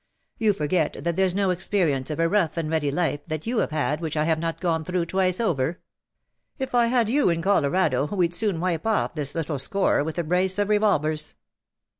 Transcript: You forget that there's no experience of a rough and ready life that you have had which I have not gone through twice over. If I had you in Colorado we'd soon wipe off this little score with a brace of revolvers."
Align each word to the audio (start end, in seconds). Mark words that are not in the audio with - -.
You 0.39 0.53
forget 0.53 0.97
that 0.99 1.15
there's 1.15 1.35
no 1.35 1.51
experience 1.51 2.09
of 2.09 2.19
a 2.19 2.27
rough 2.27 2.57
and 2.57 2.71
ready 2.71 2.89
life 2.89 3.19
that 3.27 3.45
you 3.45 3.59
have 3.59 3.69
had 3.69 4.01
which 4.01 4.17
I 4.17 4.23
have 4.23 4.39
not 4.39 4.59
gone 4.59 4.83
through 4.83 5.05
twice 5.05 5.39
over. 5.39 5.79
If 6.57 6.73
I 6.73 6.87
had 6.87 7.07
you 7.07 7.29
in 7.29 7.43
Colorado 7.43 8.05
we'd 8.07 8.33
soon 8.33 8.59
wipe 8.59 8.87
off 8.87 9.13
this 9.13 9.35
little 9.35 9.59
score 9.59 10.03
with 10.03 10.17
a 10.17 10.23
brace 10.23 10.57
of 10.57 10.69
revolvers." 10.69 11.35